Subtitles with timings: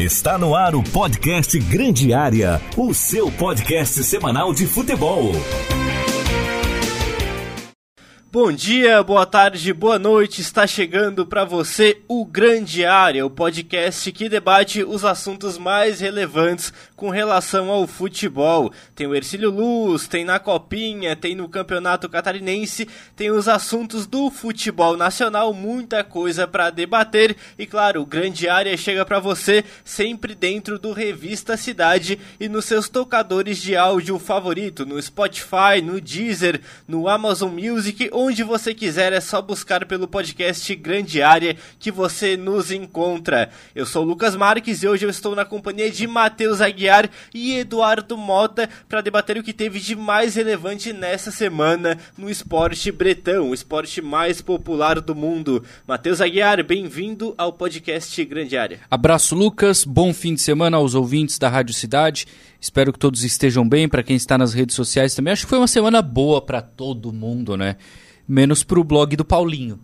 [0.00, 5.30] Está no ar o podcast Grande Área, o seu podcast semanal de futebol.
[8.32, 10.40] Bom dia, boa tarde, boa noite.
[10.40, 16.72] Está chegando para você o Grande Área, o podcast que debate os assuntos mais relevantes
[16.94, 18.72] com relação ao futebol.
[18.94, 22.86] Tem o Ercílio Luz, tem na Copinha, tem no Campeonato Catarinense,
[23.16, 27.36] tem os assuntos do futebol nacional, muita coisa para debater.
[27.58, 32.64] E claro, o Grande Área chega para você sempre dentro do Revista Cidade e nos
[32.64, 39.14] seus tocadores de áudio favorito, no Spotify, no Deezer, no Amazon Music onde você quiser,
[39.14, 43.48] é só buscar pelo podcast Grande Área que você nos encontra.
[43.74, 47.56] Eu sou o Lucas Marques e hoje eu estou na companhia de Matheus Aguiar e
[47.56, 53.48] Eduardo Mota para debater o que teve de mais relevante nessa semana no esporte bretão,
[53.48, 55.64] o esporte mais popular do mundo.
[55.86, 58.80] Matheus Aguiar, bem-vindo ao podcast Grande Área.
[58.90, 59.82] Abraço, Lucas.
[59.82, 62.26] Bom fim de semana aos ouvintes da Rádio Cidade.
[62.60, 63.88] Espero que todos estejam bem.
[63.88, 67.10] Para quem está nas redes sociais também, acho que foi uma semana boa para todo
[67.14, 67.76] mundo, né?
[68.30, 69.78] Menos pro blog do Paulinho.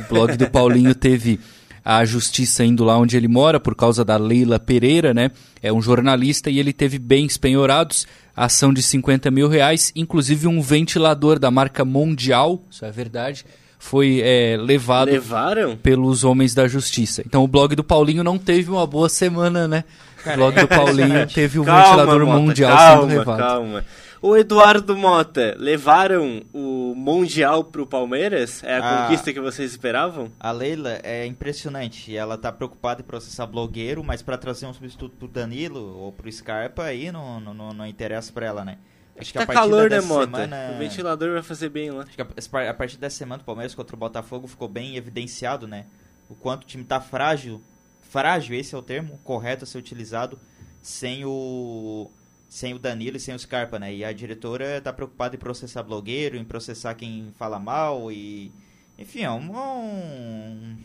[0.00, 1.38] O blog do Paulinho teve
[1.84, 5.30] a justiça indo lá onde ele mora por causa da Leila Pereira, né?
[5.62, 10.60] É um jornalista e ele teve bens penhorados, ação de 50 mil reais, inclusive um
[10.60, 13.44] ventilador da marca Mundial, isso é verdade,
[13.78, 15.74] foi é, levado Levaram?
[15.76, 17.22] pelos homens da justiça.
[17.24, 19.84] Então o blog do Paulinho não teve uma boa semana, né?
[20.26, 23.38] O blog do Paulinho teve o calma, ventilador Mota, mundial calma, sendo levado.
[23.38, 23.84] Calma,
[24.22, 28.62] O Eduardo Mota, levaram o Mundial pro Palmeiras?
[28.62, 29.02] É a Ah.
[29.06, 30.30] conquista que vocês esperavam?
[30.38, 32.14] A Leila é impressionante.
[32.14, 36.30] Ela tá preocupada em processar blogueiro, mas pra trazer um substituto pro Danilo ou pro
[36.30, 38.76] Scarpa aí não, não, não, interessa pra ela, né?
[39.18, 40.24] Acho Tá a partir calor, né, Mota?
[40.26, 42.02] semana- O ventilador vai fazer bem lá.
[42.02, 45.66] Acho que a, a partir dessa semana o Palmeiras contra o Botafogo ficou bem evidenciado,
[45.66, 45.86] né?
[46.28, 47.60] O quanto o time tá frágil.
[48.02, 50.38] Frágil, esse é o termo correto a ser utilizado
[50.82, 52.10] sem o
[52.50, 53.94] sem o Danilo e sem o Scarpa, né?
[53.94, 58.52] E a diretora tá preocupada em processar blogueiro, em processar quem fala mal e
[58.98, 60.76] enfim, é um, um-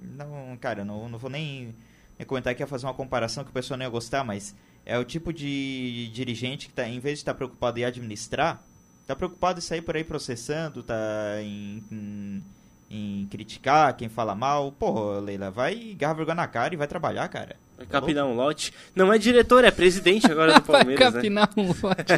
[0.00, 1.74] não, cara, não, não vou nem,
[2.18, 4.54] nem comentar que ia fazer uma comparação que o pessoal não ia gostar, mas
[4.86, 8.62] é o tipo de dirigente que tá, em vez de estar preocupado em administrar,
[9.06, 10.94] tá preocupado em sair por aí processando, tá
[11.42, 12.42] em, em,
[12.90, 14.72] em criticar quem fala mal.
[14.72, 17.56] Pô, Leila, vai garra vergonha na cara e vai trabalhar, cara.
[17.80, 18.74] Vai Tá capinar um lote.
[18.94, 21.20] Não é diretor, é presidente agora do Vai Palmeiras, né?
[21.20, 22.12] capinar um lote.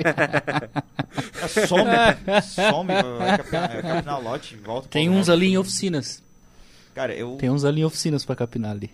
[1.69, 1.85] Some,
[2.43, 6.21] some, vai capinar, vai capinar o lote, volta Tem uns ali em oficinas.
[6.95, 7.37] Cara, eu...
[7.37, 8.91] Tem uns ali em oficinas pra capinar ali.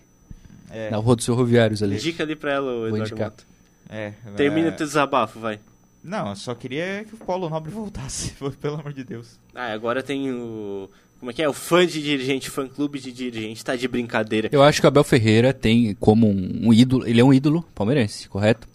[0.69, 1.95] É, Na rua dos ferroviários ali.
[1.95, 3.15] Indica ali pra ela, o Eduardo.
[3.17, 3.43] Mota.
[3.89, 5.59] é, Termina é, o teu desabafo, vai.
[6.03, 9.39] Não, eu só queria que o Paulo Nobre voltasse, pelo amor de Deus.
[9.55, 10.87] Ah, agora tem o...
[11.19, 11.49] Como é que é?
[11.49, 14.49] O fã de dirigente, fã clube de dirigente, tá de brincadeira.
[14.51, 17.05] Eu acho que o Abel Ferreira tem como um, um ídolo.
[17.07, 18.67] Ele é um ídolo palmeirense, correto?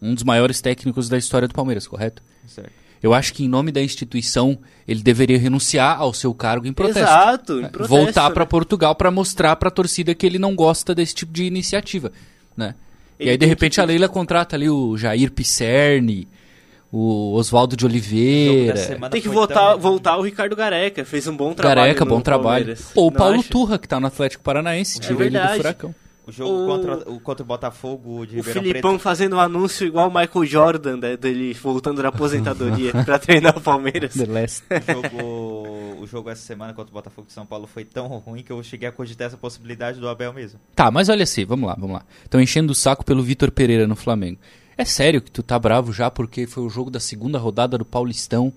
[0.00, 2.22] Um dos maiores técnicos da história do Palmeiras, correto?
[2.46, 2.70] Certo.
[3.02, 7.00] Eu acho que em nome da instituição ele deveria renunciar ao seu cargo em protesto.
[7.00, 7.68] Exato, em né?
[7.68, 8.34] protesto, Voltar né?
[8.34, 12.12] pra Portugal pra mostrar pra torcida que ele não gosta desse tipo de iniciativa,
[12.56, 12.74] né?
[13.18, 16.26] Ele e aí de repente que- a Leila contrata ali o Jair Pisserni,
[16.90, 18.74] o Oswaldo de Oliveira,
[19.10, 21.80] Tem que voltar, tão- voltar o Ricardo Gareca, fez um bom trabalho.
[21.80, 22.64] Gareca, bom trabalho.
[22.66, 22.92] Palmeiras.
[22.94, 23.48] Ou o Paulo acha?
[23.50, 25.94] Turra, que tá no Atlético Paranaense, tirou ele do furacão.
[26.26, 29.02] O jogo O- Contra, o, contra o Botafogo de O Ribeirão Filipão Preto.
[29.02, 33.60] fazendo um anúncio igual o Michael Jordan, né, dele voltando da aposentadoria pra treinar o
[33.62, 34.12] Palmeiras.
[34.12, 34.62] The Last.
[34.70, 38.42] O jogo, o jogo essa semana contra o Botafogo de São Paulo foi tão ruim
[38.42, 40.60] que eu cheguei a cogitar essa possibilidade do Abel mesmo.
[40.74, 42.02] Tá, mas olha assim, vamos lá, vamos lá.
[42.22, 44.38] Estão enchendo o saco pelo Vitor Pereira no Flamengo.
[44.78, 47.84] É sério que tu tá bravo já porque foi o jogo da segunda rodada do
[47.84, 48.52] Paulistão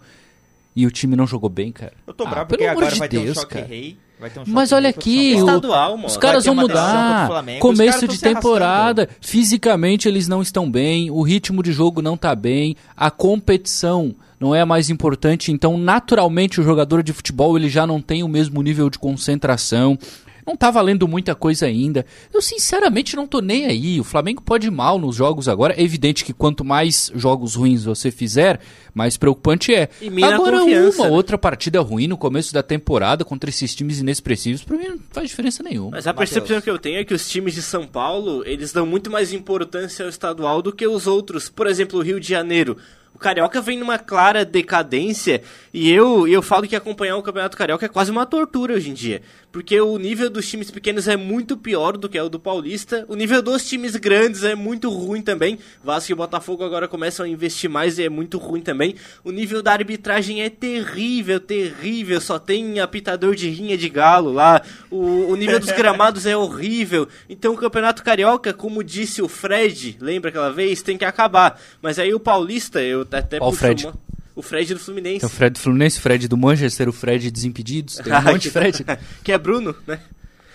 [0.76, 1.94] e o time não jogou bem, cara?
[2.06, 3.66] Eu tô Ah, bravo pelo porque amor agora de vai ter um Deus, choque cara.
[3.66, 3.98] rei.
[4.20, 5.40] Vai ter um choque Mas olha aqui, o-.
[5.40, 6.08] Estadual, mano.
[6.08, 7.28] os caras vão mudar.
[7.60, 12.76] Começo de temporada, fisicamente eles não estão bem, o ritmo de jogo não tá bem,
[12.96, 17.86] a competição não é a mais importante, então naturalmente o jogador de futebol ele já
[17.88, 19.98] não tem o mesmo nível de concentração.
[20.46, 22.06] Não tá valendo muita coisa ainda.
[22.34, 24.00] Eu sinceramente não tô nem aí.
[24.00, 25.74] O Flamengo pode ir mal nos jogos agora.
[25.74, 28.60] É evidente que quanto mais jogos ruins você fizer,
[28.94, 29.90] mais preocupante é.
[30.02, 31.10] E agora uma né?
[31.10, 35.30] outra partida ruim no começo da temporada contra esses times inexpressivos, pra mim não faz
[35.30, 35.92] diferença nenhuma.
[35.92, 36.30] Mas a Matheus.
[36.30, 39.34] percepção que eu tenho é que os times de São Paulo, eles dão muito mais
[39.34, 41.50] importância ao estadual do que os outros.
[41.50, 42.78] Por exemplo, o Rio de Janeiro.
[43.14, 45.42] O Carioca vem numa clara decadência
[45.74, 48.90] e eu, e eu falo que acompanhar o Campeonato Carioca é quase uma tortura hoje
[48.90, 49.22] em dia.
[49.52, 53.06] Porque o nível dos times pequenos é muito pior do que é o do Paulista.
[53.10, 55.60] O nível dos times grandes é muito ruim também.
[55.84, 58.96] Vasco e Botafogo agora começam a investir mais e é muito ruim também.
[59.24, 62.22] O nível da arbitragem é terrível, terrível.
[62.22, 64.62] Só tem apitador de rinha de galo lá.
[64.90, 67.08] O, o nível dos gramados é horrível.
[67.30, 71.60] Então o Campeonato Carioca, como disse o Fred, lembra aquela vez, tem que acabar.
[71.82, 73.86] Mas aí o Paulista, eu até Ó o Fred.
[73.86, 74.11] uma-
[74.42, 75.20] o Fred do Fluminense.
[75.20, 77.96] Tem o Fred do Fluminense, o Fred do Manchester, o Fred Desimpedidos.
[77.96, 78.84] Tem um monte de Fred.
[79.24, 80.00] que é Bruno, né?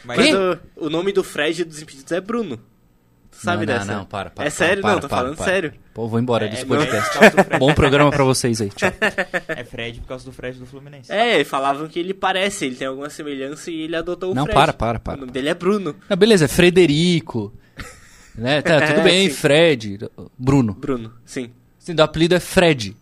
[0.04, 2.58] Mas o, o nome do Fred dos Impedidos é Bruno.
[3.30, 3.84] Tu sabe não, dessa?
[3.86, 4.46] Não, não, para, para.
[4.46, 4.80] É sério?
[4.82, 5.44] para, não, tô para, falando para.
[5.44, 5.74] sério.
[5.92, 7.10] Pô, vou embora É, desse é podcast.
[7.18, 7.58] Fred.
[7.58, 8.70] Bom programa pra vocês aí.
[8.70, 8.90] Tchau.
[9.48, 11.12] é Fred por causa do Fred do Fluminense.
[11.12, 14.54] É, falavam que ele parece, ele tem alguma semelhança e ele adotou o Não, Fred.
[14.54, 15.16] para, para, para.
[15.16, 15.94] O nome dele é Bruno.
[16.08, 17.52] Não, beleza, é Frederico.
[18.38, 18.60] Né?
[18.60, 19.34] Tá, tudo É, bem, sim.
[19.34, 19.98] Fred.
[20.38, 20.74] Bruno.
[20.74, 21.50] Bruno, sim.
[21.78, 22.94] Sim, do apelido é Fred.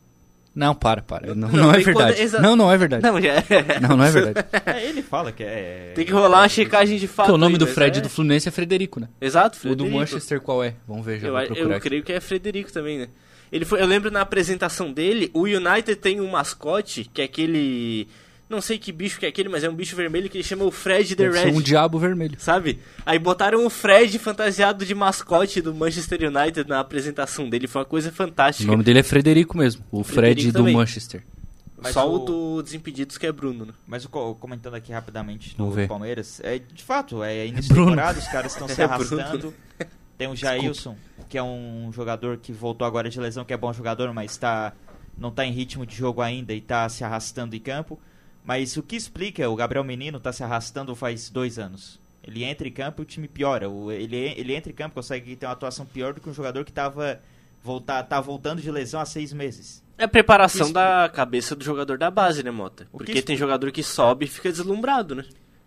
[0.55, 1.35] Não, para, para.
[1.35, 2.21] Não, Não, não é verdade.
[2.23, 3.03] exa- Não, não é verdade.
[3.03, 3.81] Não, já é.
[3.81, 4.47] Não, não é verdade.
[4.67, 5.93] É, ele fala que é.
[5.95, 7.27] Tem que rolar uma checagem de fato.
[7.27, 9.09] Porque o nome aí, do Fred é- do Fluminense é Frederico, né?
[9.21, 9.91] Exato, O Frederico.
[9.91, 10.75] do Manchester qual é?
[10.87, 11.81] Vamos ver, já Eu, vou eu aqui.
[11.81, 13.09] creio que é Frederico também, né?
[13.51, 18.09] Ele foi, eu lembro na apresentação dele, o United tem um mascote, que é aquele...
[18.49, 20.65] Não sei que bicho que é aquele, mas é um bicho vermelho que ele chama
[20.65, 21.51] o Fred the Deve Red.
[21.53, 22.37] um diabo vermelho.
[22.39, 22.79] Sabe?
[23.07, 27.67] Aí botaram o Fred fantasiado de mascote do Manchester United na apresentação dele.
[27.67, 28.71] Foi uma coisa O fantástica.
[28.71, 29.83] nome dele é Frederico mesmo.
[29.91, 30.75] O Frederico Fred do também.
[30.75, 31.23] Manchester.
[31.83, 32.17] Mas Só o...
[32.17, 32.19] o-
[32.57, 33.73] do Desimpedidos que é Bruno, né?
[33.87, 35.73] Mas o co- comentando aqui rapidamente do.
[35.89, 37.91] Palmeiras, é, de fato, é início Bruno.
[37.91, 39.21] temporada, os caras estão se É Bruno.
[39.21, 39.55] arrastando.
[40.17, 40.97] Tem o Jailson,
[41.29, 44.73] que é um jogador que voltou agora de lesão, que é bom jogador, mas tá,
[45.19, 47.99] não tá em ritmo de jogo ainda e tá se arrastando em campo.
[48.45, 51.99] Mas o que explica, o Gabriel Menino tá se arrastando faz dois anos.
[52.23, 53.67] Ele entra em campo e o time piora.
[53.93, 56.73] Ele, ele entra em campo consegue ter uma atuação pior do que um jogador que
[56.73, 57.21] tava,
[57.63, 59.83] voltar, tá voltando de lesão há seis meses.
[59.97, 62.87] É a preparação da cabeça do jogador da base, né, Mota?
[62.91, 65.25] Porque tem jogador que sobe e fica deslumbrado, né?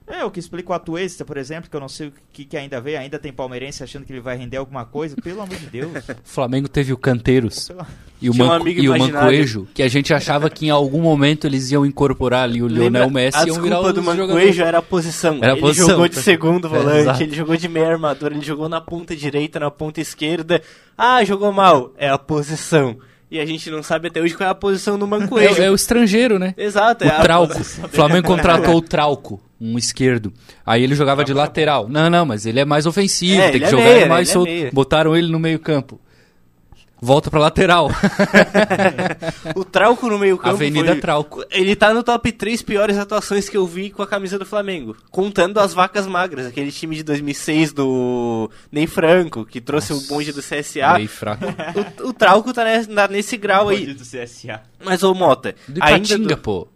[0.09, 2.55] É, o que explica o Atuesta, por exemplo, que eu não sei o que, que
[2.55, 5.65] ainda veio, ainda tem palmeirense achando que ele vai render alguma coisa, pelo amor de
[5.65, 5.91] Deus.
[5.97, 7.85] O Flamengo teve o Canteiros Pelo-
[8.21, 8.97] e o, Tinha um Manco, amigo e o.
[8.97, 13.03] Mancoejo, que a gente achava que em algum momento eles iam incorporar ali o Lionel
[13.03, 13.09] Lembra?
[13.09, 15.39] Messi a desculpa do Mancoejo era a posição.
[15.41, 17.23] Era a ele posição, jogou de segundo É, volante, exato.
[17.23, 20.61] ele jogou de meia armadura, ele jogou na ponta direita, na ponta esquerda.
[20.97, 21.91] Ah, jogou mal.
[21.97, 22.97] É a posição.
[23.29, 25.61] E a gente não sabe até hoje qual é a posição do Mancoejo.
[25.61, 26.53] É, é o estrangeiro, né?
[26.57, 27.53] Exato, O é Trauco.
[27.59, 27.87] O.
[27.89, 30.31] Flamengo contratou o Trauco, um esquerdo.
[30.65, 31.89] Aí ele jogava de lateral.
[31.89, 34.09] Não, não, mas ele é mais ofensivo, É, tem que é jogar meia, ele né?
[34.09, 34.49] mais é solto.
[34.49, 34.69] meia.
[34.71, 35.99] Botaram ele no meio-campo.
[36.99, 37.89] Volta pra lateral.
[39.55, 41.43] O Trauco no meio campo Avenida foi- Trauco.
[41.49, 44.95] Ele tá no top 3 piores atuações que eu vi com a camisa do Flamengo.
[45.09, 50.31] Contando as vacas magras, aquele time de 2006 do Ney Franco, que trouxe o bonde
[50.31, 50.93] do CSA.
[50.95, 51.45] Meio fraco.
[52.03, 53.93] O, o Trauco tá nesse, tá nesse grau aí.
[53.93, 54.61] do CSA.
[54.83, 56.67] Mas, ô Mota, Do ainda Ipatinga, do- pô.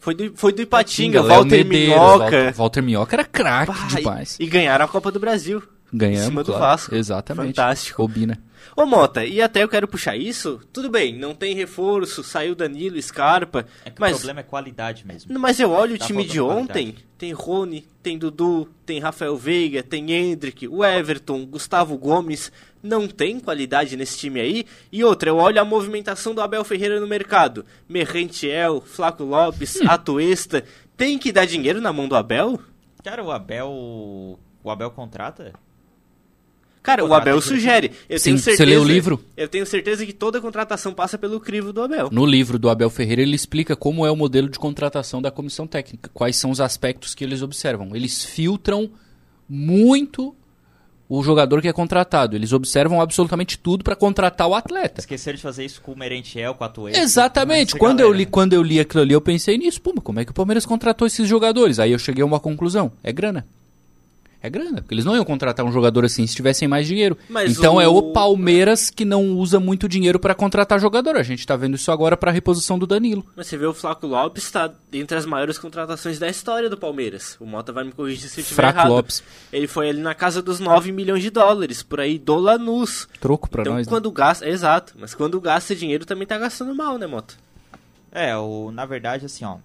[0.00, 2.18] Foi do, foi do Ipatinga, Léo Walter Medeiros, Minhoca.
[2.22, 4.36] Walter, Walter Minhoca era craque demais.
[4.38, 5.62] E, e ganharam a Copa do Brasil.
[5.92, 6.60] Ganhamos, em cima do claro.
[6.64, 6.94] Vasco.
[6.94, 7.46] Exatamente.
[7.56, 8.02] Fantástico.
[8.02, 8.38] Obina.
[8.76, 13.00] Ô Mota, e até eu quero puxar isso, tudo bem, não tem reforço, saiu Danilo,
[13.00, 15.38] Scarpa, É que mas, o problema é qualidade mesmo.
[15.40, 17.06] mas eu olho o Tá time de ontem, qualidade.
[17.16, 22.52] tem Rony, tem Dudu, tem Rafael Veiga, tem Hendrick, o Everton, Gustavo Gomes,
[22.82, 24.66] não tem qualidade nesse time aí.
[24.92, 29.86] E outra, eu olho a movimentação do Abel Ferreira no mercado, Merrentiel, Flaco Lopes, Hum.
[29.88, 30.62] Atuesta,
[30.98, 32.60] tem que dar dinheiro na mão do Abel?
[33.02, 33.68] Cara, o Abel.
[34.62, 35.52] O Abel contrata?
[36.86, 37.90] Cara, o Abel sugere.
[38.08, 39.20] Eu Sim, tenho você certeza, leu o livro?
[39.36, 42.10] Eu tenho certeza que toda contratação passa pelo crivo do Abel.
[42.12, 45.66] No livro do Abel Ferreira, ele explica como é o modelo de contratação da comissão
[45.66, 47.96] técnica, quais são os aspectos que eles observam.
[47.96, 48.88] Eles filtram
[49.48, 50.32] muito
[51.08, 52.36] o jogador que é contratado.
[52.36, 55.00] Eles observam absolutamente tudo para contratar o atleta.
[55.00, 57.00] Esqueceram de fazer isso com o Merentiel, com a Atuesta.
[57.00, 57.74] Exatamente.
[57.74, 59.80] Quando eu, li, quando eu li aquilo ali, eu pensei nisso.
[59.80, 61.80] Pô, mas como é que o Palmeiras contratou esses jogadores?
[61.80, 62.92] Aí eu cheguei a uma conclusão.
[63.02, 63.44] É grana.
[64.42, 64.80] É grana.
[64.82, 67.16] Porque eles não iam contratar um jogador assim se tivessem mais dinheiro.
[67.28, 71.16] Mas então o- é o Palmeiras que não usa muito dinheiro para contratar jogador.
[71.16, 73.24] A gente tá vendo isso agora para reposição do Danilo.
[73.34, 77.36] Mas você vê o Flaco Lopes tá entre as maiores contratações da história do Palmeiras.
[77.40, 78.90] O Mota vai me corrigir se eu estiver Fraco errado.
[78.90, 79.22] Lopes.
[79.52, 83.08] Ele foi ali na casa dos 9 milhões de dólares, por aí, do Lanús.
[83.20, 83.86] Troco pra então, nós.
[83.86, 83.90] né?
[83.90, 84.48] quando gasta...
[84.48, 87.34] Exato, mas quando gasta dinheiro também tá gastando mal, né, Mota?
[88.12, 89.56] É, o, na verdade, assim, ó.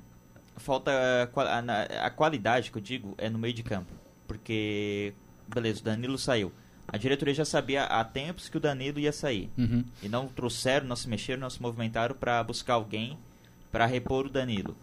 [0.57, 0.91] Falta.
[1.23, 3.87] a qua- A, a qualidade que eu digo é no meio de campo.
[4.31, 5.13] Porque.
[5.53, 6.53] Beleza, o Danilo saiu.
[6.87, 9.49] A diretoria já sabia há tempos que o Danilo ia sair.
[9.57, 9.83] Uhum.
[10.01, 13.17] E não trouxeram, não se mexeram, não se movimentaram pra buscar alguém
[13.69, 14.75] pra repor o Danilo.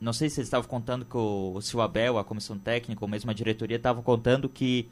[0.00, 3.08] Não sei se vocês estavam contando que o, se o Abel, a comissão técnica, ou
[3.08, 4.88] mesmo a diretoria, estavam contando que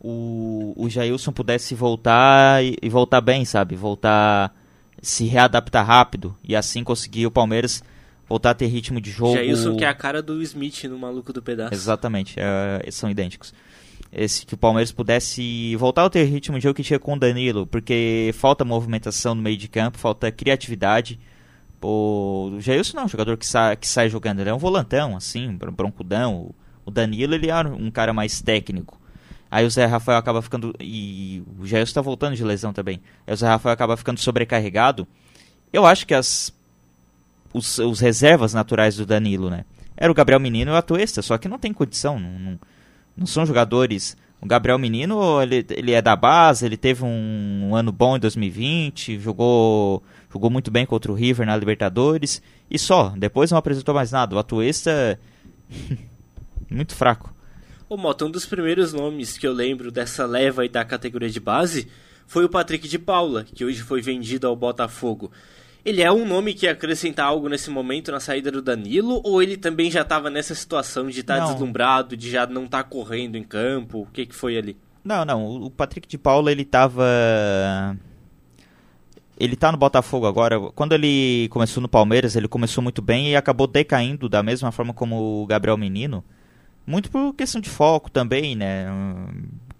[0.00, 3.74] o, o Jailson pudesse voltar e, e voltar bem, sabe?
[3.74, 4.54] Voltar,
[5.02, 7.82] se readaptar rápido e assim conseguir o Palmeiras
[8.28, 9.34] voltar a ter ritmo de jogo.
[9.34, 11.74] Jailson que é a cara do Smith no Maluco do Pedaço.
[11.74, 13.52] Exatamente, é, são idênticos.
[14.12, 17.18] Esse, que o Palmeiras pudesse voltar a ter ritmo de jogo que tinha com o
[17.18, 21.18] Danilo, porque falta movimentação no meio de campo, falta criatividade.
[21.82, 25.16] O Jailson não é um jogador que sai, que sai jogando, ele é um volantão,
[25.16, 26.54] assim, broncudão.
[26.84, 29.00] O Danilo ele é um cara mais técnico.
[29.50, 30.74] Aí o Zé Rafael acaba ficando.
[30.80, 33.00] E o Jailson está voltando de lesão também.
[33.26, 35.06] Aí o Zé Rafael acaba ficando sobrecarregado.
[35.72, 36.52] Eu acho que as.
[37.54, 39.64] Os, os reservas naturais do Danilo, né?
[39.96, 42.18] Era o Gabriel Menino e o Atuesta, só que não tem condição.
[42.18, 42.58] Não, não,
[43.16, 44.16] não são jogadores.
[44.40, 48.20] O Gabriel Menino, ele, ele é da base, ele teve um, um ano bom em
[48.20, 53.94] 2020, jogou jogou muito bem contra o River na Libertadores e só, depois não apresentou
[53.94, 54.34] mais nada.
[54.34, 55.18] O Atuesta
[56.68, 57.32] muito fraco.
[57.88, 61.38] Ô Mota, um dos primeiros nomes que eu lembro dessa leva aí da categoria de
[61.38, 61.88] base
[62.26, 65.30] foi o Patrick de Paula, que hoje foi vendido ao Botafogo.
[65.84, 69.56] Ele é um nome que acrescenta algo nesse momento na saída do Danilo, ou ele
[69.56, 73.36] também já estava nessa situação de estar tá deslumbrado, de já não estar tá correndo
[73.36, 74.00] em campo?
[74.00, 74.76] O que, que foi ali?
[75.04, 75.44] Não, não.
[75.62, 77.04] O Patrick de Paula, ele estava
[79.38, 80.60] ele tá no Botafogo agora.
[80.74, 84.94] Quando ele começou no Palmeiras, ele começou muito bem e acabou decaindo da mesma forma
[84.94, 86.24] como o Gabriel Menino.
[86.86, 88.86] Muito por questão de foco também, né?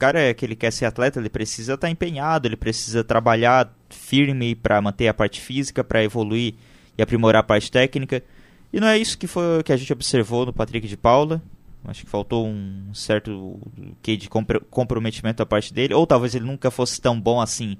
[0.04, 3.74] Cara é que ele quer ser atleta, ele precisa estar tá empenhado, ele precisa trabalhar
[3.88, 6.52] firme para manter a parte física, para evoluir
[6.98, 8.22] e aprimorar a parte técnica.
[8.70, 11.40] E não é isso que foi que a gente observou no Patrick de Paula.
[11.86, 13.58] Acho que faltou um certo
[14.02, 17.78] que de comprometimento da parte dele, ou talvez ele nunca fosse tão bom assim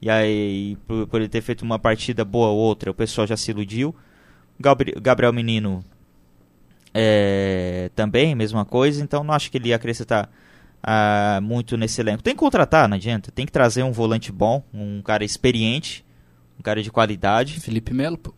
[0.00, 3.36] e aí, por, por, ele ter feito uma partida boa ou outra, o pessoal já
[3.36, 3.92] se iludiu.
[4.60, 5.84] Gabriel, Gabriel Menino
[6.94, 9.02] é, também, mesma coisa.
[9.02, 10.30] Então, não acho que ele ia acrescentar
[10.88, 12.22] ah, muito nesse elenco.
[12.22, 13.32] Tem que contratar, não adianta.
[13.32, 16.04] Tem que trazer um volante bom, um cara experiente,
[16.56, 17.58] um cara de qualidade.
[17.58, 18.32] Felipe Melo, pô.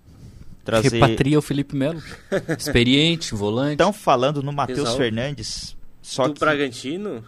[0.64, 0.90] Trazer...
[0.90, 2.02] Repatria o Felipe Melo.
[2.58, 3.72] Experiente, volante.
[3.72, 5.76] Estão falando no Matheus Fernandes.
[6.00, 6.40] Só do que...
[6.40, 7.22] Bragantino?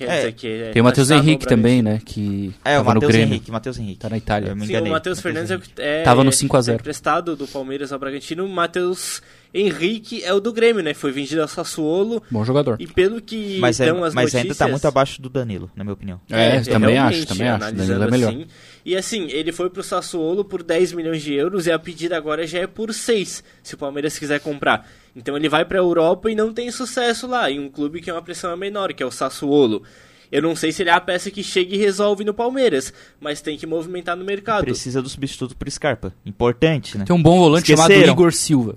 [0.00, 2.00] É, que é, Tem o Matheus Henrique também, né?
[2.04, 3.98] Que é, o Matheus Henrique, Matheus Henrique.
[3.98, 4.54] Tá na Itália.
[4.60, 6.72] Sim, o Matheus Fernandes é, é, Tava no 5x0.
[6.72, 8.44] É emprestado do Palmeiras ao Bragantino.
[8.44, 9.20] O Matheus
[9.52, 10.92] Henrique é o do Grêmio, né?
[10.92, 12.22] Foi vendido ao Sassuolo.
[12.30, 12.76] Bom jogador.
[12.78, 14.42] E pelo que mas, é, as mas notícias...
[14.42, 16.20] ainda tá muito abaixo do Danilo, na minha opinião.
[16.30, 17.72] É, é também acho, também acho.
[17.72, 18.28] Danilo é melhor.
[18.28, 18.46] Assim,
[18.84, 22.46] e assim, ele foi pro Sassuolo por 10 milhões de euros e a pedida agora
[22.46, 24.88] já é por 6, se o Palmeiras quiser comprar.
[25.16, 28.12] Então ele vai pra Europa e não tem sucesso lá, em um clube que é
[28.12, 29.82] uma pressão menor, que é o Sassuolo.
[30.30, 33.40] Eu não sei se ele é a peça que chega e resolve no Palmeiras, mas
[33.40, 34.64] tem que movimentar no mercado.
[34.64, 36.12] Precisa do substituto por Scarpa.
[36.24, 37.04] Importante, né?
[37.06, 38.00] Tem um bom volante Esqueceram.
[38.00, 38.76] chamado Igor Silva.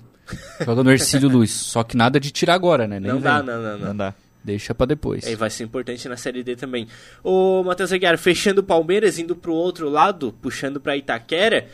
[0.64, 1.50] Joga no Ercílio Luiz.
[1.50, 2.98] Só que nada de tirar agora, né?
[3.00, 3.86] Nem não dá, não, não, não.
[3.88, 4.14] Não dá.
[4.44, 5.24] Deixa para depois.
[5.24, 6.88] É, vai ser importante na Série D também.
[7.22, 11.68] O Matheus Aguiar, fechando o Palmeiras, indo pro outro lado, puxando para Itaquera.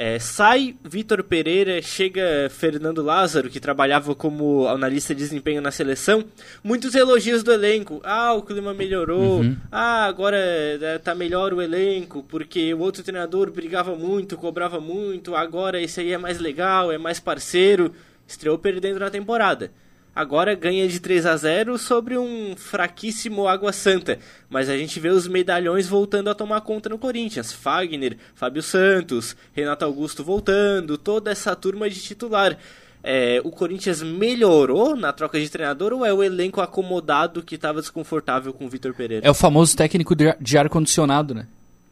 [0.00, 6.24] É, sai Vitor Pereira, chega Fernando Lázaro, que trabalhava como analista de desempenho na seleção.
[6.62, 8.00] Muitos elogios do elenco.
[8.04, 9.40] Ah, o clima melhorou.
[9.40, 9.56] Uhum.
[9.72, 15.34] Ah, agora é, tá melhor o elenco, porque o outro treinador brigava muito, cobrava muito.
[15.34, 17.92] Agora esse aí é mais legal, é mais parceiro.
[18.24, 19.72] Estreou perdendo na temporada
[20.18, 24.18] agora ganha de 3 a 0 sobre um fraquíssimo Água Santa.
[24.50, 27.52] Mas a gente vê os medalhões voltando a tomar conta no Corinthians.
[27.52, 32.58] Fagner, Fábio Santos, Renato Augusto voltando, toda essa turma de titular.
[33.00, 37.80] É, o Corinthians melhorou na troca de treinador ou é o elenco acomodado que estava
[37.80, 39.24] desconfortável com o Vitor Pereira?
[39.24, 41.46] É o famoso técnico de ar-condicionado, né?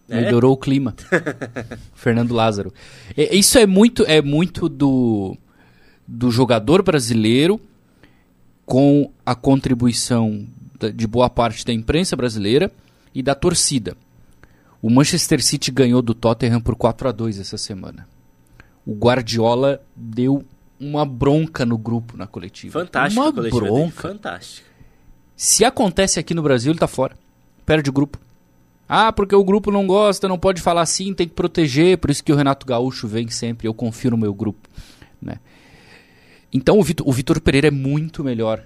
[0.08, 0.20] É?
[0.20, 0.96] Melhorou o clima.
[1.94, 2.74] Fernando Lázaro.
[3.16, 5.36] Isso é muito, é muito do,
[6.08, 7.60] do jogador brasileiro
[8.66, 10.46] com a contribuição
[10.94, 12.70] de boa parte da imprensa brasileira
[13.14, 13.96] e da torcida.
[14.82, 18.06] O Manchester City ganhou do Tottenham por 4 a 2 essa semana.
[18.84, 20.44] O Guardiola deu
[20.78, 22.78] uma bronca no grupo na coletiva.
[22.78, 24.02] Fantástico, uma coletiva bronca.
[24.02, 24.68] Fantástico.
[25.34, 27.16] Se acontece aqui no Brasil, ele tá fora.
[27.64, 28.18] Perde o grupo.
[28.88, 32.22] Ah, porque o grupo não gosta, não pode falar assim, tem que proteger, por isso
[32.22, 34.68] que o Renato Gaúcho vem sempre, eu confio no meu grupo,
[35.20, 35.40] né?
[36.56, 38.62] Então o Vitor, Pereira é muito melhor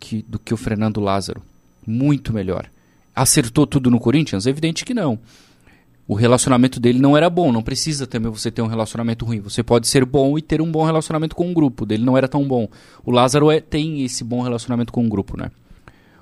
[0.00, 1.40] que, do que o Fernando Lázaro.
[1.86, 2.68] Muito melhor.
[3.14, 4.48] Acertou tudo no Corinthians?
[4.48, 5.16] É evidente que não.
[6.08, 7.52] O relacionamento dele não era bom.
[7.52, 9.38] Não precisa também você ter um relacionamento ruim.
[9.38, 11.86] Você pode ser bom e ter um bom relacionamento com um grupo.
[11.86, 12.68] Dele não era tão bom.
[13.04, 15.52] O Lázaro é, tem esse bom relacionamento com um grupo, né?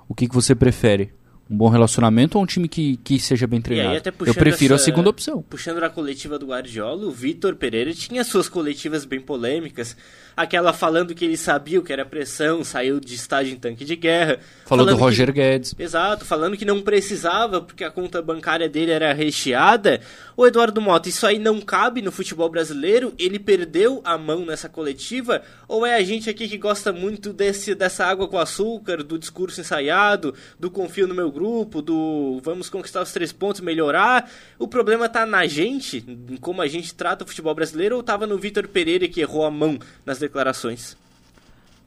[0.06, 1.10] O que, que você prefere?
[1.50, 3.97] Um bom relacionamento ou um time que, que seja bem treinado?
[3.97, 5.43] até Eu prefiro essa- a segunda opção.
[5.43, 9.97] Puxando na coletiva do Guardiola, o Vitor Pereira tinha suas coletivas bem polêmicas.
[10.37, 13.97] Aquela falando que ele sabia o que era pressão, saiu de estágio em tanque de
[13.97, 14.38] guerra.
[14.67, 15.75] Falou do falando que- Roger Guedes.
[15.78, 20.00] Exato, falando que não precisava porque a conta bancária dele era recheada.
[20.37, 23.12] O Eduardo Mota, isso aí não cabe no futebol brasileiro?
[23.19, 25.43] Ele perdeu a mão nessa coletiva?
[25.67, 29.61] Ou é a gente aqui que gosta muito desse, dessa água com açúcar, do discurso
[29.61, 34.28] ensaiado, do confio no meu grupo, do vamos conquistar os três pontos, melhorar?
[34.59, 38.26] O problema tá na gente, em como a gente trata o futebol brasileiro, ou tava
[38.26, 40.97] no Vitor Pereira que errou a mão nas declarações?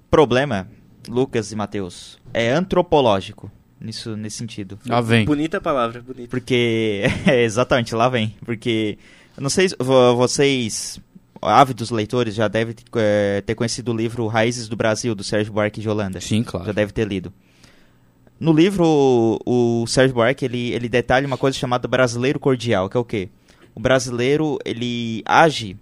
[0.09, 0.67] Problema,
[1.07, 4.77] Lucas e Matheus, é antropológico nisso, nesse sentido.
[4.85, 5.25] Lá vem.
[5.25, 6.29] Bonita palavra, bonita.
[6.29, 7.03] Porque.
[7.25, 8.35] é, exatamente, lá vem.
[8.45, 8.97] Porque.
[9.37, 10.99] Não sei se vo- vocês,
[11.41, 15.79] ávidos leitores, já devem eh, ter conhecido o livro Raízes do Brasil, do Sérgio Buarque
[15.81, 16.19] de Holanda.
[16.19, 16.73] Sim, Já claro.
[16.73, 17.33] deve ter lido.
[18.41, 18.83] No livro,
[19.45, 23.05] o, o Sérgio Buarque, ele, ele detalha uma coisa chamada brasileiro cordial, que é o
[23.05, 23.29] quê?
[23.75, 25.77] O brasileiro, ele age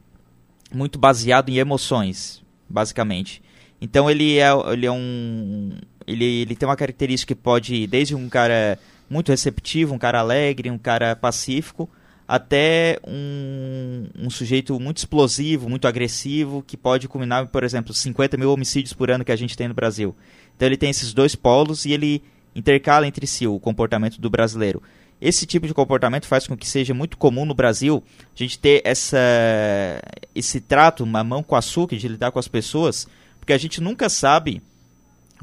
[0.70, 3.42] muito baseado em emoções, basicamente.
[3.80, 5.70] Então ele é, ele é um...
[6.06, 8.78] Ele, ele tem uma característica que pode desde um cara
[9.10, 11.90] muito receptivo, um cara alegre, um cara pacífico,
[12.28, 18.52] até um, um sujeito muito explosivo, muito agressivo, que pode culminar, por exemplo, 50 mil
[18.52, 20.14] homicídios por ano que a gente tem no Brasil.
[20.58, 22.22] Então ele tem esses dois polos e ele
[22.56, 24.82] intercala entre si o comportamento do brasileiro.
[25.22, 28.02] Esse tipo de comportamento faz com que seja muito comum no Brasil
[28.34, 29.18] a gente ter essa,
[30.34, 34.08] esse trato, uma mão com açúcar de lidar com as pessoas, porque a gente nunca
[34.08, 34.62] sabe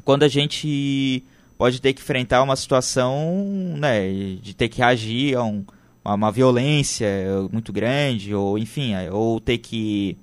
[0.03, 1.23] quando a gente
[1.57, 3.45] pode ter que enfrentar uma situação
[3.77, 4.09] né,
[4.41, 5.63] de ter que reagir a, um,
[6.03, 7.07] a uma violência
[7.51, 10.17] muito grande, ou enfim, ou ter que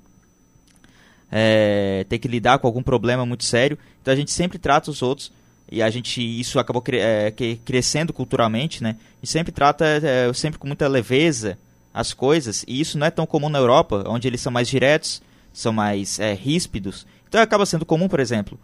[1.31, 3.79] é, ter que lidar com algum problema muito sério.
[4.01, 5.33] Então a gente sempre trata os outros
[5.71, 7.33] e a gente isso acabou cre é,
[7.65, 8.97] crescendo culturalmente, né?
[9.23, 11.59] E sempre trata é, sempre com muita leveza
[11.93, 12.65] as coisas.
[12.69, 16.19] E isso não é tão comum na Europa, onde eles são mais diretos, são mais
[16.19, 17.07] é, ríspidos.
[17.29, 18.59] Então acaba sendo comum, por exemplo,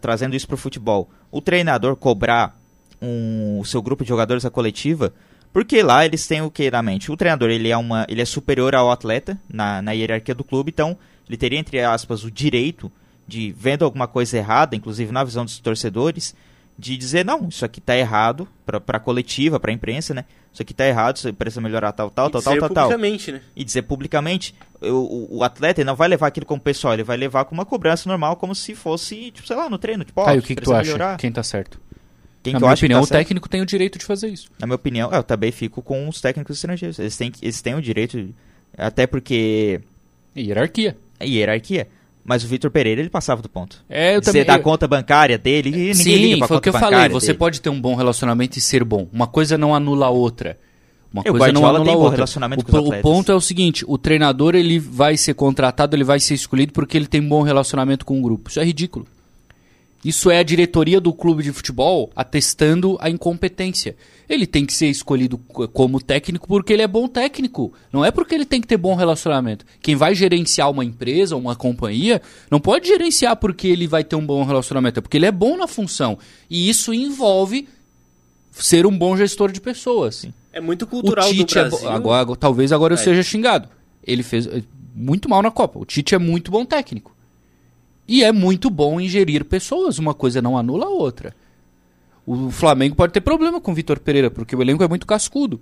[0.00, 2.58] trazendo isso para o futebol, o treinador cobrar
[3.00, 5.12] um, o seu grupo de jogadores a coletiva,
[5.52, 7.10] porque lá eles têm o que na mente?
[7.10, 10.70] O treinador ele é, uma, ele é superior ao atleta na, na hierarquia do clube,
[10.70, 10.96] então
[11.28, 12.90] ele teria, entre aspas, o direito
[13.26, 16.34] de, vendo alguma coisa errada, inclusive na visão dos torcedores,
[16.78, 20.24] de dizer, não, isso aqui tá errado, para a coletiva, para a imprensa, né?
[20.52, 23.32] Isso aqui tá errado, isso precisa melhorar tal, tal, E tal, tal, dizer tal, publicamente,
[23.32, 23.40] né?
[23.54, 27.16] e dizer publicamente, o, o, o atleta não vai levar aquilo como pessoal, ele vai
[27.16, 30.04] levar com uma cobrança normal, como se fosse, tipo, sei lá, no treino.
[30.04, 30.82] Tipo, ó, Tá, o que, que tu acha?
[30.84, 31.16] melhorar.
[31.18, 31.80] Quem tá certo?
[32.42, 33.18] Quem Na que eu minha que opinião, tá o certo?
[33.20, 34.50] técnico tem o direito de fazer isso.
[34.58, 36.98] Na minha opinião, eu também fico com os técnicos estrangeiros.
[36.98, 38.32] Eles têm, eles têm o direito,
[38.76, 39.80] até porque
[40.34, 40.96] E hierarquia.
[41.18, 41.88] é hierarquia.
[42.26, 43.84] Mas o Vitor Pereira, ele passava do ponto.
[43.88, 44.44] É, eu Você também.
[44.44, 47.08] dá eu- conta bancária dele e ninguém Sim, liga pra foi o que eu falei.
[47.08, 47.38] Você dele.
[47.38, 49.06] pode ter um bom relacionamento e ser bom.
[49.12, 50.58] Uma coisa não anula a outra.
[51.12, 52.16] Uma E o coisa não anula a outra.
[52.16, 56.18] relacionamento o, o ponto é o seguinte: o treinador ele vai ser contratado, ele vai
[56.20, 58.50] ser escolhido porque ele tem um bom relacionamento com o grupo.
[58.50, 59.06] Isso é ridículo.
[60.06, 63.96] Isso é a diretoria do clube de futebol atestando a incompetência.
[64.28, 67.72] Ele tem que ser escolhido co- como técnico porque ele é bom técnico.
[67.92, 69.64] Não é porque ele tem que ter bom relacionamento.
[69.82, 74.24] Quem vai gerenciar uma empresa, uma companhia, não pode gerenciar porque ele vai ter um
[74.24, 74.98] bom relacionamento.
[74.98, 76.18] É porque ele é bom na função.
[76.48, 77.68] E isso envolve
[78.52, 80.26] ser um bom gestor de pessoas.
[80.52, 83.02] É muito cultural o Tite é bo- agora, talvez agora eu É.
[83.02, 83.68] seja xingado.
[84.04, 84.62] Ele fez eh,
[84.94, 85.78] muito mal na Copa.
[85.78, 87.15] O Tite é muito bom técnico.
[88.08, 89.98] E é muito bom em gerir pessoas.
[89.98, 91.34] Uma coisa não anula a outra.
[92.26, 95.60] O Flamengo pode ter problema com o Vitor Pereira, porque o elenco é muito cascudo.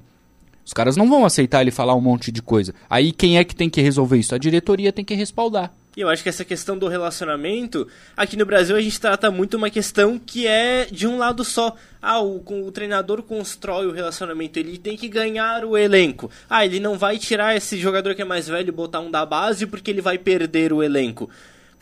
[0.64, 2.74] Os caras não vão aceitar ele falar um monte de coisa.
[2.88, 4.34] Aí quem é que tem que resolver isso?
[4.34, 5.72] A diretoria tem que respaldar.
[5.96, 9.56] E eu acho que essa questão do relacionamento, aqui no Brasil a gente trata muito
[9.56, 11.76] uma questão que é de um lado só.
[12.02, 16.30] Ah, o, o treinador constrói o relacionamento, ele tem que ganhar o elenco.
[16.50, 19.24] Ah, ele não vai tirar esse jogador que é mais velho e botar um da
[19.24, 21.30] base porque ele vai perder o elenco.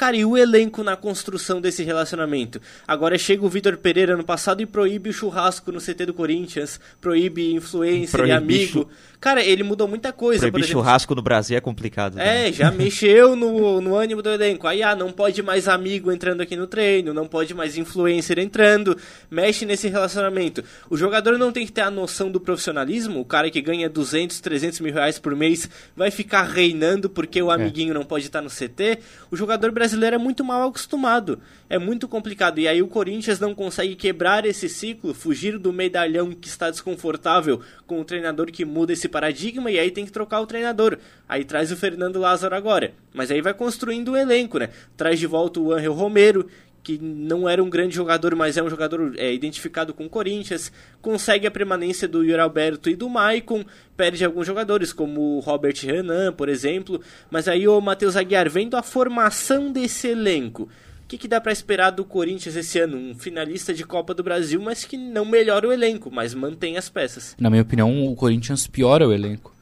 [0.02, 2.60] Cara, e o elenco na construção desse relacionamento?
[2.88, 6.80] Agora chega o Vitor Pereira no passado e proíbe o churrasco no CT do Corinthians,
[7.00, 8.90] proíbe influencer e amigo.
[9.20, 12.16] Cara, ele mudou muita coisa, Proibir churrasco no Brasil é complicado.
[12.16, 12.48] né?
[12.48, 14.66] É, já mexeu no, no ânimo do elenco.
[14.66, 18.96] Aí, ah, não pode mais amigo entrando aqui no treino, não pode mais influencer entrando,
[19.30, 20.64] mexe nesse relacionamento.
[20.90, 24.40] O jogador não tem que ter a noção do profissionalismo, o cara que ganha 200,
[24.40, 28.50] 300 mil reais por mês vai ficar reinando porque o amiguinho não pode estar no
[28.50, 28.98] CT.
[29.30, 32.58] O jogador brasileiro é muito mal acostumado, é muito complicado.
[32.58, 37.60] E aí o Corinthians não consegue quebrar esse ciclo, fugir do medalhão que está desconfortável
[37.86, 40.98] com o treinador que muda esse paradigma e aí tem que trocar o treinador.
[41.28, 42.92] Aí traz o Fernando Lázaro agora.
[43.12, 44.70] Mas aí vai construindo o elenco, né?
[44.96, 46.46] Traz de volta o Angel Romero,
[46.82, 50.72] que não era um grande jogador, mas é um jogador é, identificado com o Corinthians,
[51.00, 53.64] consegue a permanência do Yuri Alberto e do Maicon,
[53.96, 58.76] perde alguns jogadores, como o Robert Renan, por exemplo, mas aí o Matheus Aguiar, vendo
[58.76, 62.96] a formação desse elenco, o que, que dá para esperar do Corinthians esse ano?
[62.96, 66.88] Um finalista de Copa do Brasil, mas que não melhora o elenco, mas mantém as
[66.88, 67.36] peças.
[67.38, 69.54] Na minha opinião, o Corinthians piora o elenco.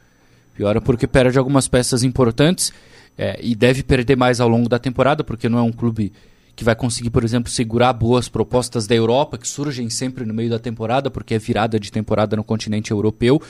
[0.55, 2.71] Piora porque perde algumas peças importantes
[3.17, 6.13] é, e deve perder mais ao longo da temporada, porque não é um clube
[6.61, 10.47] que vai conseguir, por exemplo, segurar boas propostas da Europa, que surgem sempre no meio
[10.47, 13.41] da temporada, porque é virada de temporada no continente europeu.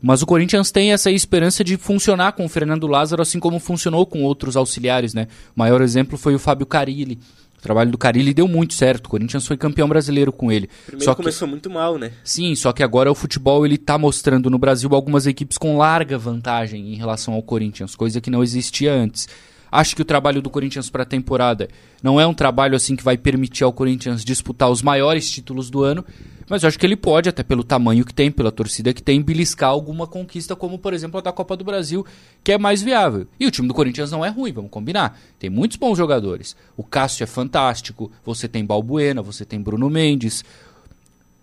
[0.00, 4.06] Mas o Corinthians tem essa esperança de funcionar com o Fernando Lázaro, assim como funcionou
[4.06, 5.28] com outros auxiliares, né?
[5.54, 7.18] O maior exemplo foi o Fábio Carilli.
[7.58, 9.06] O trabalho do Carilli deu muito certo.
[9.06, 10.70] O Corinthians foi campeão brasileiro com ele.
[10.86, 11.20] Primeiro só que...
[11.20, 12.12] começou muito mal, né?
[12.24, 16.16] Sim, só que agora o futebol ele tá mostrando no Brasil algumas equipes com larga
[16.16, 19.28] vantagem em relação ao Corinthians, coisa que não existia antes.
[19.76, 21.68] Acho que o trabalho do Corinthians para a temporada
[22.02, 25.84] não é um trabalho assim que vai permitir ao Corinthians disputar os maiores títulos do
[25.84, 26.02] ano,
[26.48, 29.20] mas eu acho que ele pode, até pelo tamanho que tem, pela torcida que tem,
[29.20, 32.06] beliscar alguma conquista, como por exemplo a da Copa do Brasil,
[32.42, 33.26] que é mais viável.
[33.38, 35.20] E o time do Corinthians não é ruim, vamos combinar.
[35.38, 36.56] Tem muitos bons jogadores.
[36.74, 40.42] O Cássio é fantástico, você tem Balbuena, você tem Bruno Mendes,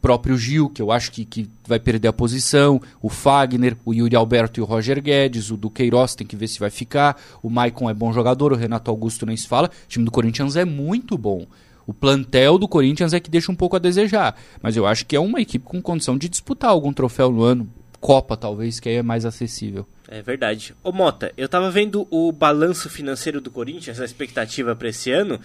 [0.04, 4.18] próprio Gil, que eu acho que, que vai perder a posição, o Fagner, o Yuri
[4.18, 7.50] Alberto e o Roger Guedes, o do Queiroz tem que ver se vai ficar, o
[7.50, 10.66] Maicon é bom jogador, o Renato Augusto nem se fala, o time do Corinthians é
[10.66, 11.48] muito bom.
[11.88, 15.16] O plantel do Corinthians é que deixa um pouco a desejar, mas eu acho que
[15.16, 17.70] é uma equipe com condição de disputar algum troféu no ano,
[18.02, 19.88] Copa talvez, que aí é mais acessível.
[20.10, 20.76] É verdade.
[20.84, 25.40] Ô Mota, eu tava vendo o balanço financeiro do Corinthians, a expectativa para esse ano,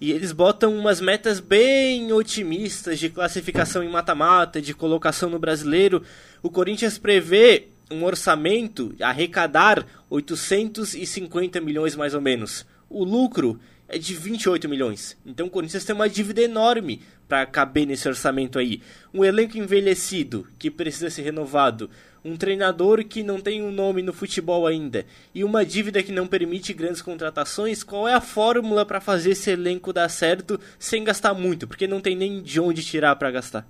[0.00, 6.02] e eles botam umas metas bem otimistas de classificação em mata-mata, de colocação no brasileiro.
[6.42, 12.64] O Corinthians prevê um orçamento arrecadar 850 milhões mais ou menos.
[12.88, 15.18] O lucro é de 28 milhões.
[15.26, 18.80] Então o Corinthians tem uma dívida enorme para caber nesse orçamento aí.
[19.12, 21.90] Um elenco envelhecido que precisa ser renovado
[22.24, 26.26] um treinador que não tem um nome no futebol ainda e uma dívida que não
[26.26, 31.34] permite grandes contratações, qual é a fórmula para fazer esse elenco dar certo sem gastar
[31.34, 31.66] muito?
[31.66, 33.66] Porque não tem nem de onde tirar para gastar.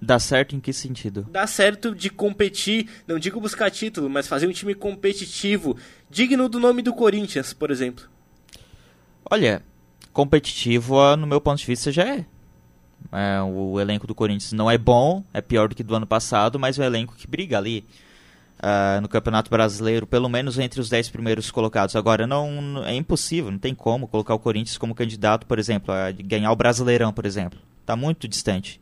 [0.00, 1.24] Dá certo em que sentido?
[1.30, 5.76] Dá certo de competir, não digo buscar título, mas fazer um time competitivo,
[6.10, 8.06] digno do nome do Corinthians, por exemplo.
[9.30, 9.62] Olha,
[10.12, 12.26] competitivo, no meu ponto de vista, já é.
[13.10, 16.58] É, o elenco do Corinthians não é bom, é pior do que do ano passado,
[16.58, 17.84] mas é um elenco que briga ali
[18.62, 21.96] uh, no Campeonato Brasileiro, pelo menos entre os 10 primeiros colocados.
[21.96, 26.10] Agora, não é impossível, não tem como colocar o Corinthians como candidato, por exemplo, a
[26.12, 27.58] ganhar o Brasileirão, por exemplo.
[27.80, 28.80] Está muito distante.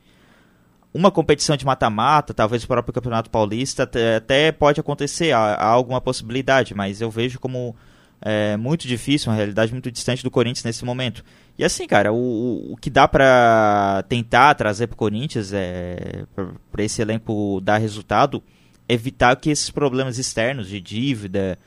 [0.93, 6.01] Uma competição de mata-mata, talvez o próprio Campeonato Paulista, até pode acontecer, há, há alguma
[6.01, 7.77] possibilidade, mas eu vejo como
[8.21, 11.25] é, muito difícil, uma realidade muito distante do Corinthians nesse momento.
[11.61, 16.25] E assim, cara, o, o que dá para tentar trazer pro Corinthians, é,
[16.73, 18.43] para esse elenco dar resultado,
[18.89, 21.59] evitar que esses problemas externos de dívida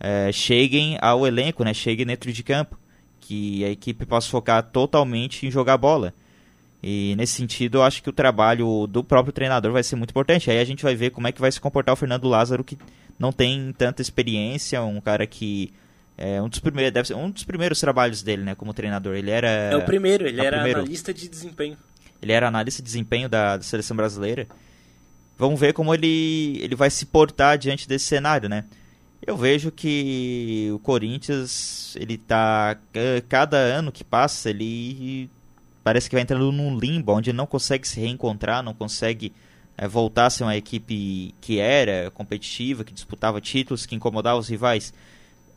[0.00, 1.74] é, cheguem ao elenco, né?
[1.74, 2.78] Cheguem dentro de campo.
[3.20, 6.14] Que a equipe possa focar totalmente em jogar bola.
[6.82, 10.50] E nesse sentido, eu acho que o trabalho do próprio treinador vai ser muito importante.
[10.50, 12.78] Aí a gente vai ver como é que vai se comportar o Fernando Lázaro, que
[13.18, 15.74] não tem tanta experiência, um cara que
[16.16, 19.14] é um dos primeiros, deve ser um dos primeiros trabalhos dele, né, como treinador.
[19.14, 20.80] Ele era É o primeiro, ele é era primeiro.
[20.80, 21.76] analista de desempenho.
[22.20, 24.46] Ele era analista de desempenho da, da, seleção brasileira.
[25.36, 28.64] Vamos ver como ele ele vai se portar diante desse cenário, né?
[29.24, 32.76] Eu vejo que o Corinthians, ele tá
[33.28, 35.30] cada ano que passa, ele
[35.82, 39.32] parece que vai entrando num limbo onde não consegue se reencontrar, não consegue
[39.76, 44.48] é, voltar a ser uma equipe que era competitiva, que disputava títulos, que incomodava os
[44.48, 44.92] rivais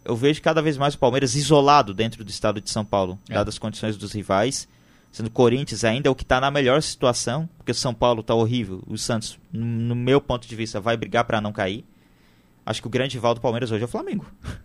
[0.05, 3.33] eu vejo cada vez mais o Palmeiras isolado dentro do estado de São Paulo, é.
[3.33, 4.67] dadas as condições dos rivais.
[5.11, 8.19] Sendo o Corinthians ainda é o que está na melhor situação, porque o São Paulo
[8.19, 8.83] está horrível.
[8.85, 11.85] O Santos, no meu ponto de vista, vai brigar para não cair.
[12.65, 14.25] Acho que o grande rival do Palmeiras hoje é o Flamengo.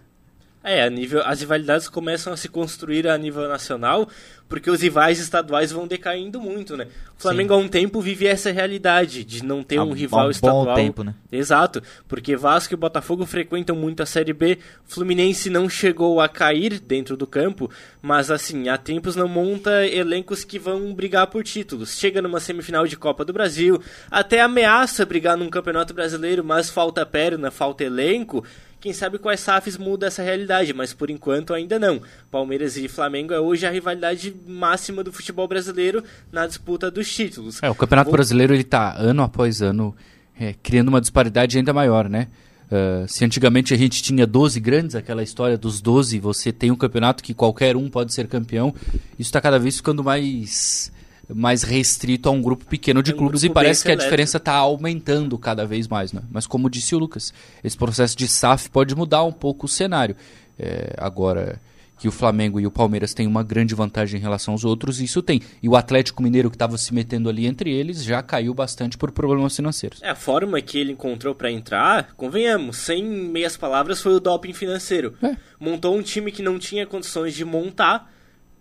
[0.62, 4.07] É, a nível, as rivalidades começam a se construir a nível nacional,
[4.46, 6.87] porque os rivais estaduais vão decaindo muito, né?
[7.18, 7.61] O Flamengo Sim.
[7.61, 10.66] há um tempo vive essa realidade de não ter há um rival um estadual.
[10.66, 11.14] Bom tempo, né?
[11.33, 14.59] Exato, porque Vasco e Botafogo frequentam muito a Série B.
[14.85, 17.70] Fluminense não chegou a cair dentro do campo,
[18.03, 21.96] mas assim, há tempos não monta elencos que vão brigar por títulos.
[21.96, 27.07] Chega numa semifinal de Copa do Brasil, até ameaça brigar num Campeonato Brasileiro, mas falta
[27.07, 28.44] perna, falta elenco.
[28.80, 32.00] Quem sabe com as SAFs muda essa realidade, mas por enquanto ainda não.
[32.30, 37.62] Palmeiras e Flamengo é hoje a rivalidade máxima do futebol brasileiro na disputa dos títulos.
[37.62, 38.12] É, o Campeonato o...
[38.12, 39.94] Brasileiro ele tá ano após ano
[40.38, 42.28] é, criando uma disparidade ainda maior, né?
[42.70, 46.76] Uh, se antigamente a gente tinha 12 grandes, aquela história dos 12, você tem um
[46.76, 48.72] campeonato que qualquer um pode ser campeão,
[49.18, 50.92] isso está cada vez ficando mais
[51.34, 54.36] mais restrito a um grupo pequeno de é um clubes e parece que a diferença
[54.36, 56.22] está aumentando cada vez mais, né?
[56.30, 60.16] Mas como disse o Lucas, esse processo de SAF pode mudar um pouco o cenário.
[60.58, 61.60] É, agora,
[62.00, 65.22] que o Flamengo e o Palmeiras têm uma grande vantagem em relação aos outros, isso
[65.22, 65.42] tem.
[65.62, 69.12] E o Atlético Mineiro, que estava se metendo ali entre eles, já caiu bastante por
[69.12, 70.00] problemas financeiros.
[70.02, 74.54] É, a forma que ele encontrou para entrar, convenhamos, sem meias palavras, foi o doping
[74.54, 75.14] financeiro.
[75.22, 75.36] É.
[75.60, 78.10] Montou um time que não tinha condições de montar,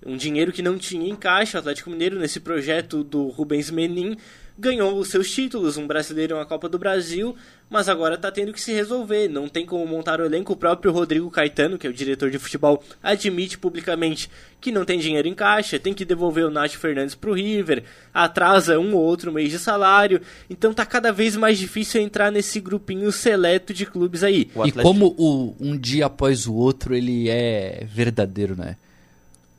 [0.05, 1.57] um dinheiro que não tinha em caixa.
[1.57, 4.17] O Atlético Mineiro, nesse projeto do Rubens Menin,
[4.59, 7.33] ganhou os seus títulos, um brasileiro e uma Copa do Brasil,
[7.69, 9.29] mas agora está tendo que se resolver.
[9.29, 10.51] Não tem como montar o elenco.
[10.51, 14.99] O próprio Rodrigo Caetano, que é o diretor de futebol, admite publicamente que não tem
[14.99, 17.83] dinheiro em caixa, tem que devolver o Nath Fernandes para o River,
[18.13, 20.19] atrasa um ou outro mês de salário.
[20.49, 24.49] Então tá cada vez mais difícil entrar nesse grupinho seleto de clubes aí.
[24.65, 28.75] E como o, um dia após o outro ele é verdadeiro, né?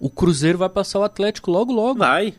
[0.00, 1.98] O Cruzeiro vai passar o Atlético logo logo.
[1.98, 2.34] Vai.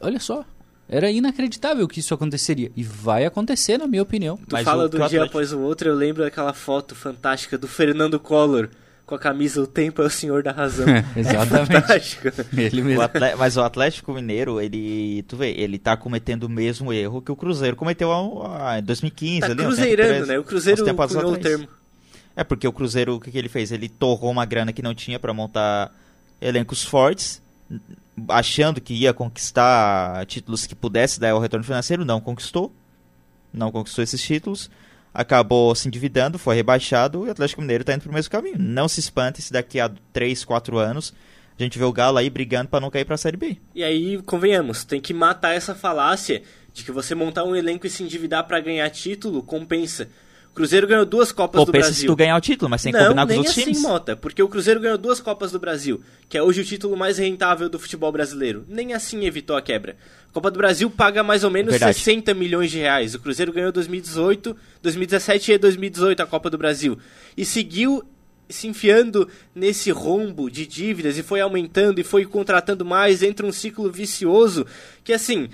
[0.00, 0.44] Olha só.
[0.88, 2.70] Era inacreditável que isso aconteceria.
[2.76, 4.36] E vai acontecer, na minha opinião.
[4.36, 5.24] Tu Mas fala do dia Atlético...
[5.30, 8.68] após o outro, eu lembro daquela foto fantástica do Fernando Collor
[9.06, 10.86] com a camisa O Tempo é o Senhor da Razão.
[11.16, 11.72] Exatamente.
[11.72, 12.28] É fantástico.
[12.56, 13.00] Ele mesmo.
[13.00, 13.36] O Atle...
[13.38, 15.22] Mas o Atlético Mineiro, ele.
[15.28, 18.10] Tu vê, ele tá cometendo o mesmo erro que o Cruzeiro cometeu
[18.78, 19.40] em 2015.
[19.40, 20.38] Tá ali, cruzeirando, né?
[20.38, 21.68] O Cruzeiro cunhou o termo.
[22.36, 23.70] É, porque o Cruzeiro, o que, que ele fez?
[23.70, 25.94] Ele torrou uma grana que não tinha para montar
[26.40, 27.42] elencos fortes
[28.28, 32.72] achando que ia conquistar títulos que pudesse dar o retorno financeiro, não conquistou.
[33.52, 34.70] Não conquistou esses títulos.
[35.12, 38.56] Acabou se endividando, foi rebaixado e o Atlético Mineiro está indo para o mesmo caminho.
[38.58, 41.14] Não se espante se daqui a 3, 4 anos
[41.58, 43.56] a gente vê o Galo aí brigando para não cair para a Série B.
[43.74, 46.42] E aí, convenhamos, tem que matar essa falácia
[46.72, 50.08] de que você montar um elenco e se endividar para ganhar título compensa.
[50.54, 51.94] Cruzeiro ganhou duas Copas Pô, do Brasil.
[51.94, 53.82] se tu ganhar o título, mas sem não, combinar com os outros assim, times.
[53.82, 57.18] Mota, porque o Cruzeiro ganhou duas Copas do Brasil, que é hoje o título mais
[57.18, 58.64] rentável do futebol brasileiro.
[58.68, 59.96] Nem assim evitou a quebra.
[60.30, 61.94] A Copa do Brasil paga mais ou menos Verdade.
[61.94, 63.14] 60 milhões de reais.
[63.14, 66.96] O Cruzeiro ganhou 2018, 2017 e 2018 a Copa do Brasil.
[67.36, 68.04] E seguiu
[68.48, 73.52] se enfiando nesse rombo de dívidas e foi aumentando e foi contratando mais, entra um
[73.52, 74.66] ciclo vicioso
[75.02, 75.48] que assim,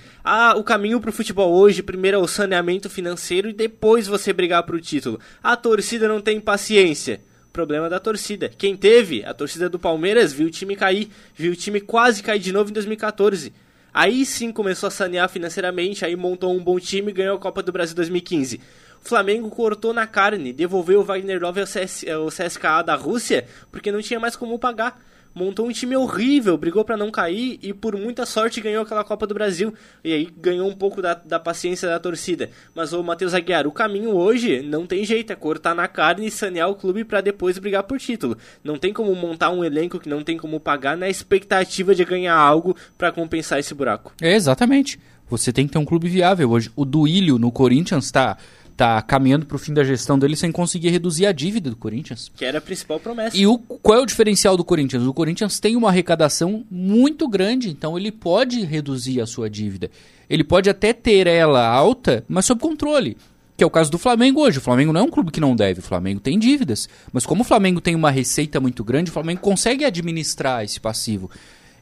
[0.56, 4.62] o caminho para o futebol hoje primeiro é o saneamento financeiro e depois você brigar
[4.64, 5.20] para o título.
[5.42, 7.20] A torcida não tem paciência.
[7.52, 8.48] Problema da torcida.
[8.48, 12.38] Quem teve, a torcida do Palmeiras, viu o time cair, viu o time quase cair
[12.38, 13.52] de novo em 2014.
[13.92, 17.60] Aí sim começou a sanear financeiramente, aí montou um bom time e ganhou a Copa
[17.60, 18.60] do Brasil 2015.
[19.00, 23.90] Flamengo cortou na carne, devolveu o Wagner Love ao, CS, ao CSKA da Rússia porque
[23.90, 25.00] não tinha mais como pagar.
[25.32, 29.28] Montou um time horrível, brigou para não cair e por muita sorte ganhou aquela Copa
[29.28, 29.72] do Brasil.
[30.02, 32.50] E aí ganhou um pouco da, da paciência da torcida.
[32.74, 36.30] Mas o Matheus Aguiar, o caminho hoje não tem jeito, é cortar na carne e
[36.32, 38.36] sanear o clube para depois brigar por título.
[38.64, 42.34] Não tem como montar um elenco que não tem como pagar na expectativa de ganhar
[42.34, 44.12] algo para compensar esse buraco.
[44.20, 44.98] É, exatamente.
[45.28, 46.72] Você tem que ter um clube viável hoje.
[46.74, 48.36] O Duílio no Corinthians está
[48.80, 52.32] tá caminhando para o fim da gestão dele sem conseguir reduzir a dívida do Corinthians.
[52.34, 53.36] Que era a principal promessa.
[53.36, 55.04] E o, qual é o diferencial do Corinthians?
[55.04, 59.90] O Corinthians tem uma arrecadação muito grande, então ele pode reduzir a sua dívida.
[60.30, 63.18] Ele pode até ter ela alta, mas sob controle.
[63.54, 64.56] Que é o caso do Flamengo hoje.
[64.56, 66.88] O Flamengo não é um clube que não deve, o Flamengo tem dívidas.
[67.12, 71.30] Mas como o Flamengo tem uma receita muito grande, o Flamengo consegue administrar esse passivo.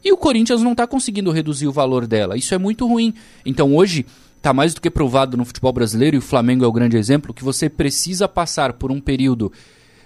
[0.03, 2.35] E o Corinthians não está conseguindo reduzir o valor dela.
[2.35, 3.13] Isso é muito ruim.
[3.45, 4.05] Então hoje
[4.39, 7.33] Está mais do que provado no futebol brasileiro, e o Flamengo é o grande exemplo,
[7.33, 9.51] que você precisa passar por um período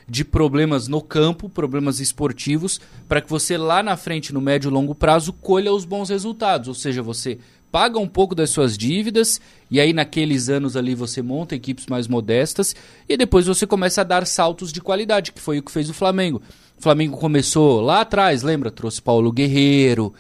[0.10, 4.74] de problemas no campo, problemas esportivos, para que você lá na frente, no médio e
[4.74, 6.68] longo prazo, colha os bons resultados.
[6.68, 7.38] Ou seja, você
[7.72, 12.08] paga um pouco das suas dívidas, e aí naqueles anos ali você monta equipes mais
[12.08, 12.76] modestas,
[13.08, 15.94] e depois você começa a dar saltos de qualidade, que foi o que fez o
[15.94, 16.42] Flamengo.
[16.76, 18.72] O Flamengo começou lá atrás, lembra?
[18.72, 20.12] Trouxe Paulo Guerreiro,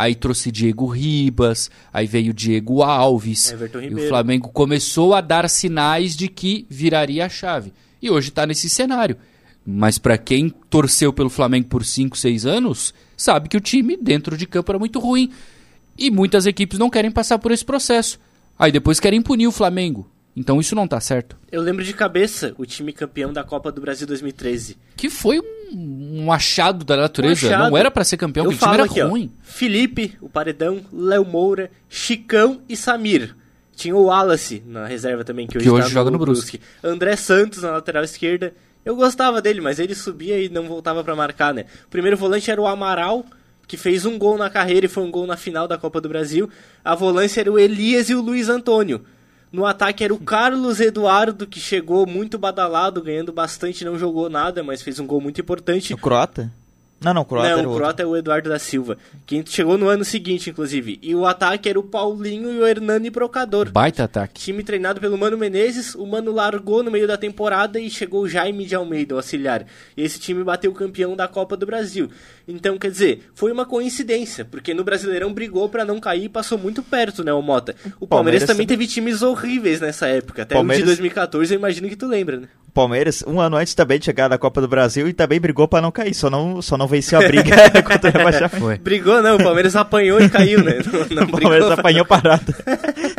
[0.00, 3.54] aí trouxe Diego Ribas, aí veio Diego Alves.
[3.82, 7.70] e o Flamengo começou a dar sinais de que viraria a chave.
[8.00, 9.18] E hoje está nesse cenário.
[9.64, 14.38] Mas para quem torceu pelo Flamengo por 5, 6 anos, sabe que o time dentro
[14.38, 15.30] de campo era muito ruim.
[15.98, 18.18] E muitas equipes não querem passar por esse processo.
[18.58, 20.10] Aí depois querem punir o Flamengo.
[20.34, 21.36] Então isso não tá certo.
[21.52, 24.78] Eu lembro de cabeça o time campeão da Copa do Brasil 2013.
[24.96, 27.46] Que foi um, um achado da natureza.
[27.46, 27.70] Um achado.
[27.70, 29.30] Não era para ser campeão, o time era aqui, ruim.
[29.32, 33.34] Ó, Felipe, o Paredão, Léo Moura, Chicão e Samir.
[33.74, 36.58] Tinha o Wallace na reserva também, que hoje, que hoje tá joga no, no Brusque.
[36.58, 36.86] Brusque.
[36.86, 38.52] André Santos na lateral esquerda.
[38.84, 41.66] Eu gostava dele, mas ele subia e não voltava para marcar, né?
[41.86, 43.24] O primeiro volante era o Amaral,
[43.66, 46.08] que fez um gol na carreira e foi um gol na final da Copa do
[46.08, 46.50] Brasil.
[46.84, 49.04] A volância era o Elias e o Luiz Antônio.
[49.52, 54.62] No ataque era o Carlos Eduardo, que chegou muito badalado, ganhando bastante, não jogou nada,
[54.62, 55.92] mas fez um gol muito importante.
[55.92, 56.52] O Croata?
[57.02, 59.42] Não, não, o Croata não, era o o Croata é o Eduardo da Silva, que
[59.46, 60.98] chegou no ano seguinte, inclusive.
[61.02, 63.70] E o ataque era o Paulinho e o Hernani Procador.
[63.70, 64.40] Baita ataque.
[64.40, 68.28] Time treinado pelo Mano Menezes, o Mano largou no meio da temporada e chegou o
[68.28, 69.64] Jaime de Almeida, o auxiliar.
[69.96, 72.10] E esse time bateu o campeão da Copa do Brasil.
[72.46, 76.58] Então, quer dizer, foi uma coincidência, porque no Brasileirão brigou pra não cair e passou
[76.58, 77.74] muito perto, né, o Mota?
[77.98, 81.58] O Palmeiras, Palmeiras também teve times horríveis nessa época, até o Palmeiras- de 2014, eu
[81.58, 82.48] imagino que tu lembra, né?
[82.68, 85.66] O Palmeiras, um ano antes também de chegar na Copa do Brasil e também brigou
[85.66, 88.56] pra não cair, só não, só não venceu a briga contra o rebaixamento.
[88.58, 88.78] Foi.
[88.78, 90.74] Brigou não, o Palmeiras apanhou e caiu, né?
[91.10, 91.72] Não, não O Palmeiras brigou.
[91.72, 92.54] apanhou parado.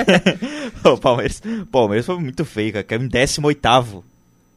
[0.83, 2.83] o Palmeiras, o Palmeiras foi muito feio, cara.
[2.83, 3.65] Caiu em 18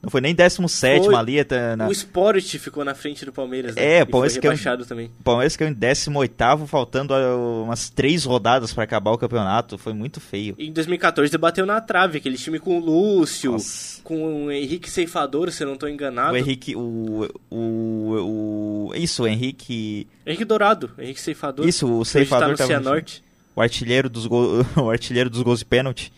[0.04, 1.14] Não foi nem 17 Foi.
[1.14, 1.42] ali.
[1.44, 3.98] tá na- O Sport ficou na frente do Palmeiras, né?
[3.98, 5.06] É, o Palmeiras que é um- também.
[5.18, 9.78] O Palmeiras caiu em 18 faltando ah, umas três rodadas pra acabar o campeonato.
[9.78, 10.54] Foi muito feio.
[10.58, 14.00] Em 2014 bateu na trave, aquele time com o Lúcio, Nossa.
[14.02, 16.34] com o Henrique Ceifador, se eu não tô enganado.
[16.34, 18.92] O Henrique, o, o, o.
[18.94, 20.06] Isso, o Henrique.
[20.26, 21.66] Henrique Dourado, Henrique Ceifador.
[21.66, 22.66] Isso, o que hoje ceifador tá no.
[22.68, 23.22] Cianorte.
[23.56, 26.12] o artilheiro dos gols, o artilheiro dos gols de pênalti.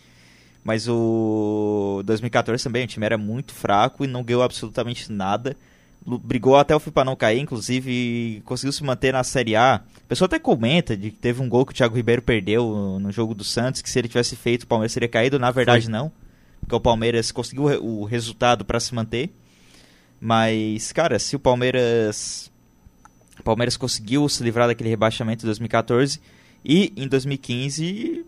[0.67, 5.55] Mas o 2014 também, o time era muito fraco e não ganhou absolutamente nada.
[6.05, 9.81] Brigou até o fim para não cair, inclusive conseguiu se manter na Série A.
[10.03, 13.13] O pessoal até comenta de que teve um gol que o Thiago Ribeiro perdeu no
[13.13, 15.39] jogo do Santos, que se ele tivesse feito o Palmeiras teria caído.
[15.39, 16.11] Na verdade, não.
[16.59, 19.33] Porque o Palmeiras conseguiu o resultado para se manter.
[20.19, 22.51] Mas, cara, se o Palmeiras.
[23.39, 26.19] O Palmeiras conseguiu se livrar daquele rebaixamento em 2014
[26.65, 28.25] e em 2015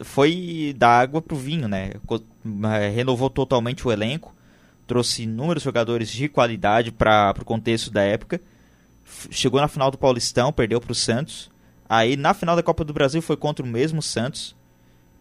[0.00, 1.92] foi da água pro vinho, né?
[1.92, 4.34] Eh, Renovou totalmente o elenco,
[4.86, 8.40] trouxe inúmeros jogadores de qualidade para o contexto da época.
[9.30, 11.50] Chegou na final do Paulistão, perdeu pro Santos.
[11.88, 14.54] Aí na final da Copa do Brasil foi contra o mesmo Santos.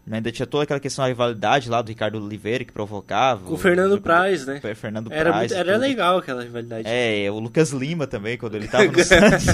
[0.07, 0.17] Né?
[0.17, 3.43] Ainda tinha toda aquela questão da rivalidade lá do Ricardo Oliveira que provocava.
[3.45, 4.59] Com o Fernando jogador- Praz, né?
[4.61, 5.51] Fer- Fernando Era, Praz.
[5.51, 6.83] muito- e era legal aquela rivalidade.
[6.87, 9.45] É, o Lucas Lima também, quando ele tava no Santos.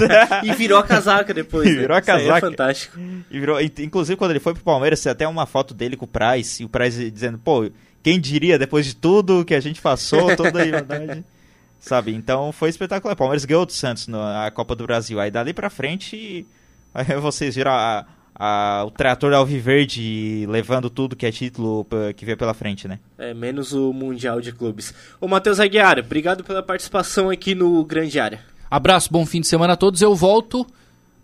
[0.44, 1.66] e virou a casaca depois.
[1.68, 1.80] né?
[1.80, 2.38] Virou a aí casaca.
[2.38, 2.98] É fantástico.
[3.30, 6.04] E virou- in- inclusive, quando ele foi pro Palmeiras, tem até uma foto dele com
[6.04, 7.68] o Price, e o Price dizendo, pô,
[8.02, 11.24] quem diria, depois de tudo que a gente passou, toda a verdade.
[11.80, 12.14] Sabe?
[12.14, 13.12] Então foi espetacular.
[13.12, 15.20] O Palmeiras ganhou do Santos na Copa do Brasil.
[15.20, 16.46] Aí dali pra frente,
[16.94, 22.36] aí vocês viram a- a- o trator Alviverde levando tudo que é título que veio
[22.36, 22.98] pela frente, né?
[23.18, 24.92] É, menos o Mundial de Clubes.
[25.20, 28.40] Ô, Matheus Aguiar, obrigado pela participação aqui no Grande Área.
[28.70, 30.02] Abraço, bom fim de semana a todos.
[30.02, 30.66] Eu volto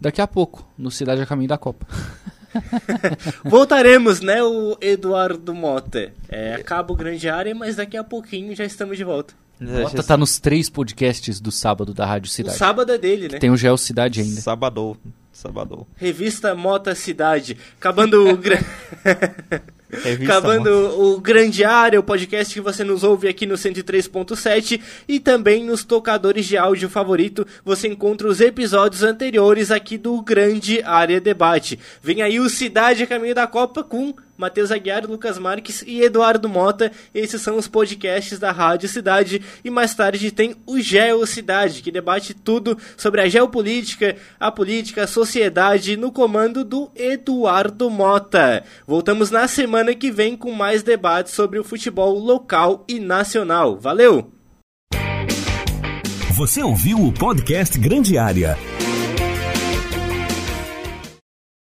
[0.01, 1.87] daqui a pouco, no Cidade a Caminho da Copa.
[3.45, 6.13] Voltaremos, né, o Eduardo Mota.
[6.29, 9.35] É, acaba o Grande Área, mas daqui a pouquinho já estamos de volta.
[9.61, 12.57] Mota tá nos três podcasts do sábado da Rádio O Cidade.
[12.57, 13.39] sábado é dele, né?
[13.39, 14.41] Tem o Geo Cidade ainda.
[14.41, 14.97] Sabadou.
[15.41, 15.87] Sabadou.
[15.97, 17.57] Revista Mota Cidade.
[17.79, 18.37] Acabando o.
[18.37, 18.61] gra-
[20.23, 25.65] Acabando o Grande Área, o podcast que você nos ouve aqui no 103.7 e também
[25.65, 31.77] nos tocadores de áudio favorito, você encontra os episódios anteriores aqui do Grande Área Debate.
[32.01, 36.49] Vem aí o Cidade a Caminho da Copa com Matheus Aguiar, Lucas Marques e Eduardo
[36.49, 36.91] Mota.
[37.15, 39.43] Esses são os podcasts da Rádio Cidade.
[39.63, 45.05] E mais tarde tem o Geo Cidade, que debate tudo sobre a geopolítica, a política,
[45.05, 48.65] a sociedade, no comando do Eduardo Mota.
[48.87, 53.79] Voltamos na semana que vem com mais debates sobre o futebol local e nacional.
[53.79, 54.33] Valeu!
[56.35, 58.57] Você ouviu o podcast Grande Área.